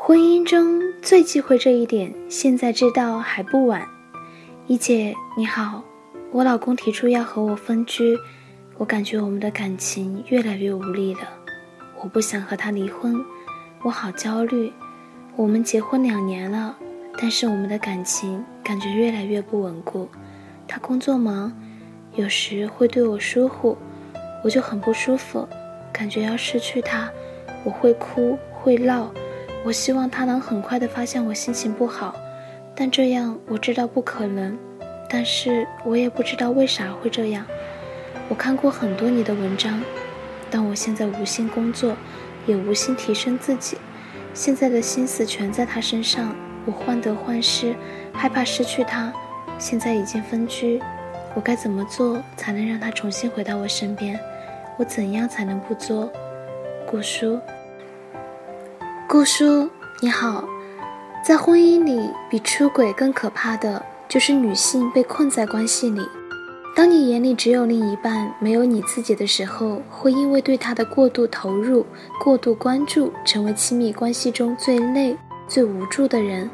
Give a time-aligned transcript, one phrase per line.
[0.00, 3.86] 婚姻中最忌讳这一点，现在知道还不晚。
[4.68, 5.82] 一姐你好，
[6.30, 8.16] 我老公提出要和我分居，
[8.76, 11.22] 我感觉我们的感情越来越无力了。
[12.00, 13.22] 我不想和他离婚，
[13.82, 14.72] 我好焦虑。
[15.34, 16.78] 我们结婚两年了，
[17.20, 20.08] 但是我们的感情感觉越来越不稳固。
[20.68, 21.52] 他工作忙，
[22.14, 23.76] 有时会对我疏忽，
[24.44, 25.46] 我就很不舒服，
[25.92, 27.10] 感觉要失去他，
[27.64, 29.12] 我会哭会闹。
[29.68, 32.16] 我希望他能很快的发现我心情不好，
[32.74, 34.56] 但这样我知道不可能，
[35.10, 37.44] 但是我也不知道为啥会这样。
[38.30, 39.78] 我看过很多你的文章，
[40.50, 41.94] 但我现在无心工作，
[42.46, 43.76] 也无心提升自己，
[44.32, 47.76] 现在的心思全在他身上，我患得患失，
[48.14, 49.12] 害怕失去他。
[49.58, 50.80] 现在已经分居，
[51.34, 54.18] 我该怎么做才能让他重新回到我身边？
[54.78, 56.10] 我怎样才能不作？
[56.86, 57.38] 顾叔。
[59.10, 59.66] 顾叔，
[60.02, 60.44] 你好，
[61.24, 66.06] 在婚姻里，比出轨更可怕的就是女性被困在关系里。
[66.76, 71.86] 当你眼里只有另一半，没有你自己的时候，会因为对他的过度投入、
[72.22, 75.16] 过度关注，成为亲密关系中最累、
[75.48, 76.48] 最无助的人。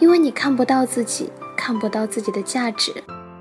[0.00, 2.92] 因为你看不到自己，看不到自己的价值，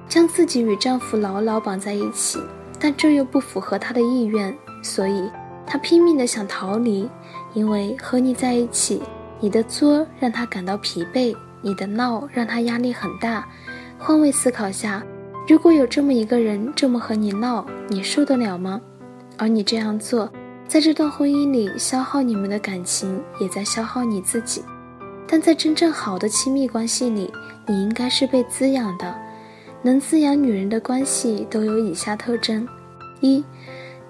[0.08, 2.38] 将自己与丈夫牢牢绑在一起，
[2.80, 5.28] 但这又不符合他的意愿，所以
[5.72, 7.10] 他拼命的想逃离。
[7.54, 9.02] 因为和你在一起，
[9.40, 13.46] 你的作让他感到疲惫，你的闹让他压力很大。
[13.98, 15.02] 换位思考下，
[15.48, 18.80] 如果有这么一个人这么和你闹，你受得了吗？
[19.38, 20.30] 而你这样做，
[20.66, 24.64] 在这段婚姻里消耗你们的感情，也在消耗你自己。
[25.28, 27.30] 但在真正好的亲密关系里，
[27.68, 29.14] 你应该是被滋养的。
[29.82, 32.66] 能滋养女人的关系都有以下特征：
[33.20, 33.44] 一，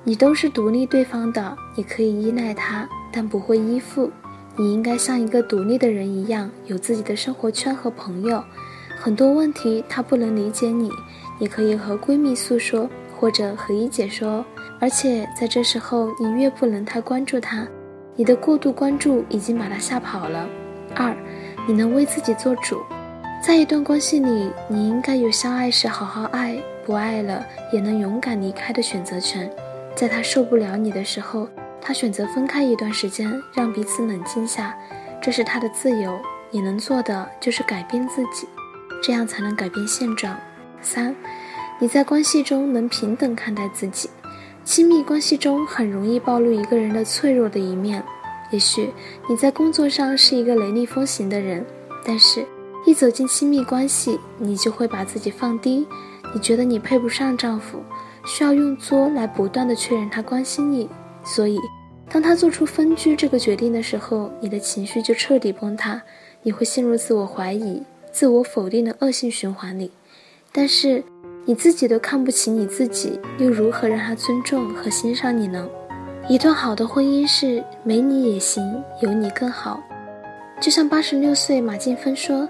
[0.03, 2.87] 你都是独立对方的，你可以依赖他。
[3.13, 4.09] 但不会依附，
[4.55, 8.41] 你应该像一个独立的人一样，有自己的生活圈和朋友。
[8.97, 10.89] 很多问题他不能理解你，
[11.37, 12.89] 你可以和闺蜜诉说，
[13.19, 14.45] 或者和一姐说。
[14.79, 17.67] 而且在这时候，你越不能太关注他，
[18.15, 20.47] 你的过度关注已经把他吓跑了。
[20.95, 21.15] 二，
[21.67, 22.81] 你能为自己做主，
[23.43, 29.51] 在一段关系里，你应该有相爱时好好爱，不爱了也能勇敢离开的选择权。
[29.95, 31.47] 在他受不了你的时候。
[31.83, 34.77] 他选择分开一段时间，让彼此冷静下，
[35.19, 36.15] 这是他的自由。
[36.51, 38.47] 你能做的就是改变自己，
[39.01, 40.37] 这样才能改变现状。
[40.79, 41.15] 三，
[41.79, 44.07] 你在关系中能平等看待自己。
[44.63, 48.03] 亲密关系中很容易暴露一个人的脆弱的一面。
[48.51, 48.93] 也许
[49.27, 51.65] 你在工作上是一个雷厉风行的人，
[52.05, 52.45] 但是
[52.85, 55.87] 一走进亲密关系，你就会把自己放低。
[56.31, 57.83] 你觉得你配不上丈夫，
[58.25, 60.89] 需要用作来不断的确认他关心你。
[61.23, 61.59] 所以，
[62.09, 66.01] 当他做出分居这个决定的时候，你的情绪就彻底崩塌，
[66.41, 69.91] 你会陷入自我怀疑、自我否定的恶性循环里。
[70.51, 71.03] 但是，
[71.45, 75.67] 你自己都看不起你自己，又如何让他尊重和欣赏你呢？
[76.27, 79.81] 一段好的婚姻是没你也行，有你更好。
[80.59, 82.47] 就像八十六岁马静芬说：“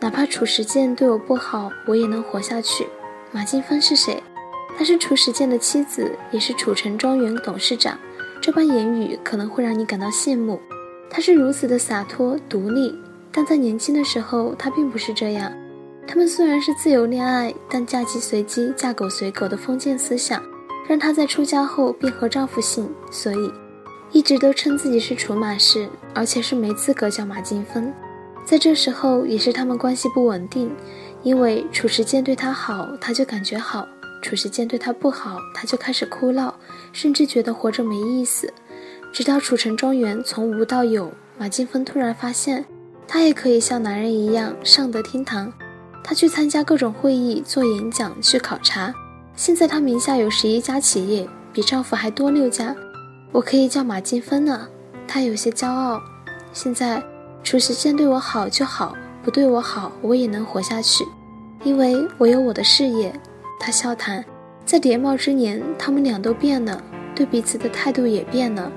[0.00, 2.86] 哪怕褚时健对我不好，我也能活下去。”
[3.32, 4.22] 马静芬是谁？
[4.80, 7.98] 她是褚时健的妻子，也是褚城庄园董事长。
[8.40, 10.58] 这般言语可能会让你感到羡慕。
[11.10, 12.98] 她是如此的洒脱独立，
[13.30, 15.52] 但在年轻的时候，她并不是这样。
[16.06, 20.42] 他们虽然是自由恋爱，但嫁鸡随鸡、嫁狗随狗的封建思想，
[20.88, 23.52] 让她在出家后便和丈夫姓，所以
[24.12, 27.92] 一直都称自己是楚马氏，而且是没资格叫马金芬。
[28.46, 30.74] 在这时候，也是他们关系不稳定，
[31.22, 33.86] 因为褚时健对她好，她就感觉好。
[34.22, 36.54] 褚时健对她不好，她就开始哭闹，
[36.92, 38.52] 甚至觉得活着没意思。
[39.12, 42.64] 直到褚城庄园从无到有，马金芬突然发现，
[43.08, 45.52] 她也可以像男人一样上得厅堂。
[46.04, 48.94] 她去参加各种会议、做演讲、去考察。
[49.34, 52.74] 现在她名下有十一家企业，比丈夫还多六家。
[53.32, 54.68] 我可以叫马金芬了。
[55.08, 56.00] 她有些骄傲。
[56.52, 57.02] 现在
[57.42, 61.04] 褚时健对我好就好，不对我好我也能活下去，
[61.64, 63.12] 因为我有我的事业。
[63.60, 64.24] 他笑谈，
[64.64, 66.82] 在蝶帽之年，他们俩都变了，
[67.14, 68.72] 对彼此的态度也变了。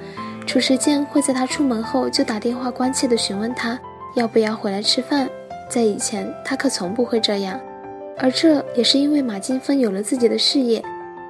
[0.46, 3.80] 褚时健会在他出门后就打电话关切地询问他
[4.14, 5.30] 要不要回来吃饭，
[5.70, 7.58] 在以前他可从不会这样。
[8.20, 10.84] 而这也是因为马金芬有了自己的事业，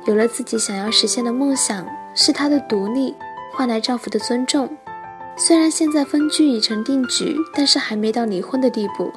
[0.07, 3.13] 有了自己想要实现的梦想，是她的独立
[3.53, 4.67] 换来丈夫的尊重。
[5.37, 9.11] 虽然现在分居已成定局，但是还没到离婚的地步，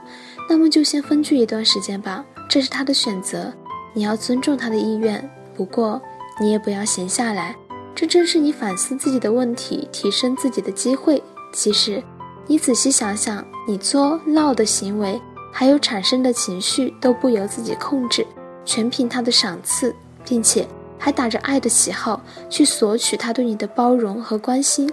[0.49, 3.53] 那么就先分居一段时间吧，这是她的选择。
[3.97, 5.99] 你要尊重他的意愿，不过
[6.39, 7.57] 你也不要闲下来。
[7.95, 11.23] 这正是你反思自己的问题、提升自己的机会。
[11.51, 12.05] 其实，
[12.47, 15.19] 你仔细想想，你作闹的行为，
[15.51, 18.27] 还有产生的情绪，都不由自己控制，
[18.67, 19.97] 全凭他的赏赐，
[20.27, 22.21] 并且还打着爱的旗号
[22.51, 24.93] 去索取他对你的包容和关心。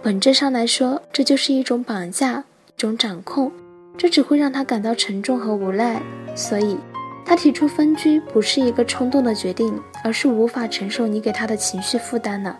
[0.00, 3.50] 本质上来说，这就是一种绑架，一种掌控，
[3.98, 6.00] 这只会让他感到沉重和无奈。
[6.36, 6.78] 所以，
[7.24, 12.58] 他提出分居不是一个冲动的决定，而是无法承受你给他的情绪负担了。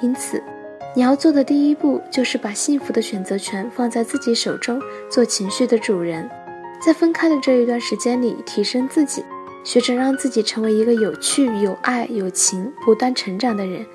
[0.00, 0.42] 因此。
[0.92, 6.28] 你要做的第一步就是把幸福的选择权放在自己手中，做情绪的主人。
[6.84, 9.24] 在分开的这一段时间里，提升自己，
[9.62, 13.86] 学着让自己成为一个有趣、有爱、有情、不断成长的人。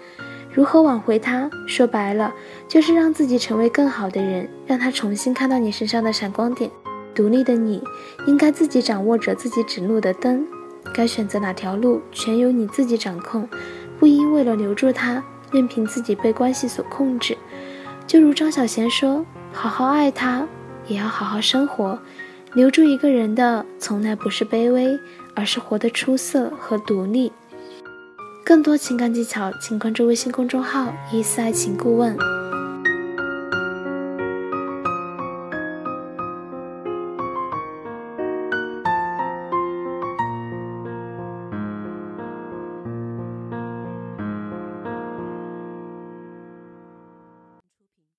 [0.53, 1.49] 如何挽回他？
[1.67, 2.33] 说白了，
[2.65, 6.71] 就是让自己成为更好的人，让他重新看到你身上的闪光点。
[7.15, 7.81] 独立的你，
[8.27, 10.45] 应该自己掌握着自己指路的灯，
[10.93, 13.49] 该选择哪条路，全由你自己掌控。
[13.97, 15.23] 不应为了留住他。
[15.51, 17.37] 任凭自己被关系所控制，
[18.05, 20.45] 就如张小娴说：“好好爱他，
[20.87, 21.97] 也要好好生活。
[22.55, 24.99] 留住一个人的，从来不是卑微，
[25.33, 27.31] 而是活得出色和独立。”
[28.43, 32.17] 更多情感技巧，请关注微信公众号“一丝爱情顾问”。